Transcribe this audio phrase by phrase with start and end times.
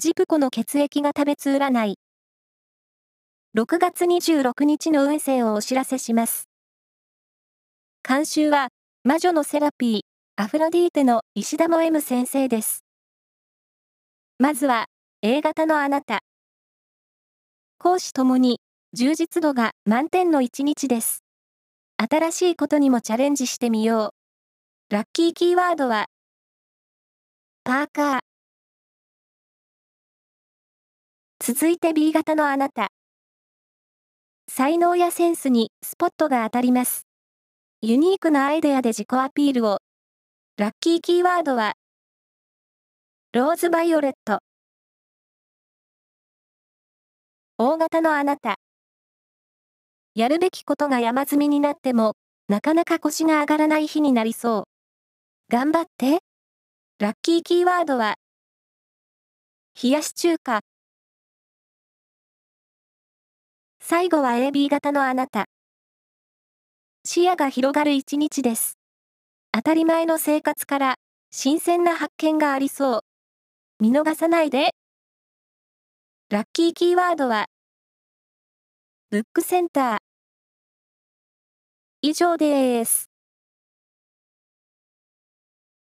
[0.00, 1.98] ジプコの血液が食べつ占い。
[3.54, 6.48] 6月26日の運勢をお知らせします。
[8.02, 8.68] 監修は、
[9.04, 10.00] 魔女のセラピー、
[10.42, 12.82] アフロディーテの石田も M 先生です。
[14.38, 14.86] まずは、
[15.20, 16.20] A 型のあなた。
[17.76, 18.58] 講師ともに、
[18.94, 21.24] 充実度が満点の一日です。
[21.98, 24.14] 新しいことにもチャレンジしてみよ
[24.90, 24.94] う。
[24.94, 26.06] ラッキーキーワードは、
[27.64, 28.29] パーカー。
[31.52, 32.92] 続いて B 型のあなた。
[34.46, 37.08] 才能やセンスにスポットが当たります。
[37.82, 39.78] ユニークなアイデアで自己アピールを。
[40.58, 41.74] ラッキーキーワードは、
[43.32, 44.38] ローズバイオレット。
[47.58, 48.54] 大型のあなた。
[50.14, 52.14] やるべきことが山積みになっても、
[52.46, 54.62] なかなか腰が上がらない日になりそう。
[55.52, 56.20] 頑張って。
[57.00, 58.18] ラッキーキーワードは、
[59.82, 60.60] 冷やし中華。
[63.90, 65.46] 最後は AB 型のあなた。
[67.04, 68.78] 視野が広がる一日です。
[69.50, 70.94] 当たり前の生活から
[71.32, 73.00] 新鮮な発見がありそう。
[73.80, 74.76] 見逃さないで。
[76.28, 77.46] ラッキーキーワードは、
[79.10, 79.98] ブックセンター。
[82.02, 83.09] 以上です。